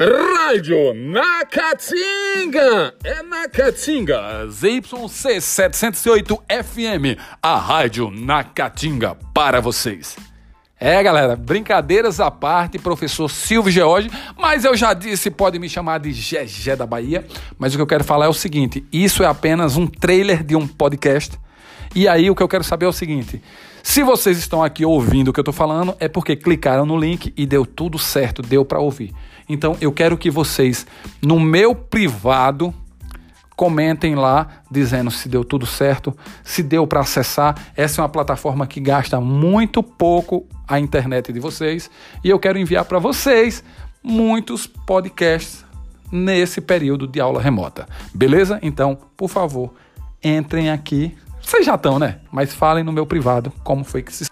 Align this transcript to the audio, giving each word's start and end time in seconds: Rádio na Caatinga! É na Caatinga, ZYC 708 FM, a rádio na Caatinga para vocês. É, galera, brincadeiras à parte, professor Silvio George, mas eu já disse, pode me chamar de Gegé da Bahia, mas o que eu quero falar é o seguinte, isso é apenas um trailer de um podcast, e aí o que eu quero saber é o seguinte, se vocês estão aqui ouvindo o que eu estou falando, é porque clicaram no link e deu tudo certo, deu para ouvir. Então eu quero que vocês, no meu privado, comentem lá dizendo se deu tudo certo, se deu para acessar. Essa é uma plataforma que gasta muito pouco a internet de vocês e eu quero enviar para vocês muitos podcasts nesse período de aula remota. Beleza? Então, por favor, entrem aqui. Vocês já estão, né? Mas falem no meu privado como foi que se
Rádio 0.00 0.94
na 0.94 1.44
Caatinga! 1.44 2.94
É 3.02 3.20
na 3.20 3.48
Caatinga, 3.48 4.46
ZYC 4.48 5.40
708 5.40 6.40
FM, 6.48 7.18
a 7.42 7.56
rádio 7.56 8.08
na 8.08 8.44
Caatinga 8.44 9.16
para 9.34 9.60
vocês. 9.60 10.16
É, 10.78 11.02
galera, 11.02 11.34
brincadeiras 11.34 12.20
à 12.20 12.30
parte, 12.30 12.78
professor 12.78 13.28
Silvio 13.28 13.72
George, 13.72 14.08
mas 14.38 14.64
eu 14.64 14.76
já 14.76 14.94
disse, 14.94 15.32
pode 15.32 15.58
me 15.58 15.68
chamar 15.68 15.98
de 15.98 16.12
Gegé 16.12 16.76
da 16.76 16.86
Bahia, 16.86 17.26
mas 17.58 17.74
o 17.74 17.76
que 17.76 17.82
eu 17.82 17.86
quero 17.86 18.04
falar 18.04 18.26
é 18.26 18.28
o 18.28 18.32
seguinte, 18.32 18.86
isso 18.92 19.24
é 19.24 19.26
apenas 19.26 19.76
um 19.76 19.88
trailer 19.88 20.44
de 20.44 20.54
um 20.54 20.64
podcast, 20.64 21.36
e 21.94 22.06
aí 22.06 22.30
o 22.30 22.34
que 22.34 22.42
eu 22.42 22.48
quero 22.48 22.64
saber 22.64 22.86
é 22.86 22.88
o 22.88 22.92
seguinte, 22.92 23.42
se 23.82 24.02
vocês 24.02 24.38
estão 24.38 24.62
aqui 24.62 24.84
ouvindo 24.84 25.28
o 25.28 25.32
que 25.32 25.40
eu 25.40 25.42
estou 25.42 25.54
falando, 25.54 25.96
é 25.98 26.08
porque 26.08 26.36
clicaram 26.36 26.84
no 26.84 26.96
link 26.96 27.32
e 27.36 27.46
deu 27.46 27.64
tudo 27.64 27.98
certo, 27.98 28.42
deu 28.42 28.64
para 28.64 28.78
ouvir. 28.78 29.12
Então 29.48 29.76
eu 29.80 29.92
quero 29.92 30.16
que 30.16 30.30
vocês, 30.30 30.86
no 31.22 31.40
meu 31.40 31.74
privado, 31.74 32.74
comentem 33.56 34.14
lá 34.14 34.62
dizendo 34.70 35.10
se 35.10 35.28
deu 35.28 35.42
tudo 35.44 35.66
certo, 35.66 36.16
se 36.44 36.62
deu 36.62 36.86
para 36.86 37.00
acessar. 37.00 37.56
Essa 37.76 38.00
é 38.00 38.02
uma 38.02 38.08
plataforma 38.08 38.66
que 38.66 38.78
gasta 38.78 39.20
muito 39.20 39.82
pouco 39.82 40.46
a 40.66 40.78
internet 40.78 41.32
de 41.32 41.40
vocês 41.40 41.90
e 42.22 42.28
eu 42.28 42.38
quero 42.38 42.58
enviar 42.58 42.84
para 42.84 42.98
vocês 42.98 43.64
muitos 44.02 44.66
podcasts 44.66 45.64
nesse 46.12 46.60
período 46.60 47.06
de 47.06 47.20
aula 47.20 47.40
remota. 47.40 47.86
Beleza? 48.14 48.58
Então, 48.62 48.96
por 49.16 49.28
favor, 49.28 49.72
entrem 50.22 50.70
aqui. 50.70 51.16
Vocês 51.48 51.64
já 51.64 51.76
estão, 51.76 51.98
né? 51.98 52.20
Mas 52.30 52.52
falem 52.52 52.84
no 52.84 52.92
meu 52.92 53.06
privado 53.06 53.50
como 53.64 53.82
foi 53.82 54.02
que 54.02 54.12
se 54.12 54.26